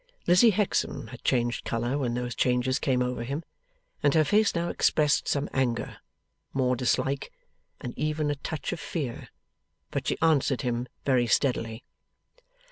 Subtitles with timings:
[0.25, 3.43] Lizzie Hexam had changed colour when those changes came over him,
[4.01, 5.97] and her face now expressed some anger,
[6.55, 7.31] more dislike,
[7.79, 9.29] and even a touch of fear.
[9.91, 11.83] But she answered him very steadily.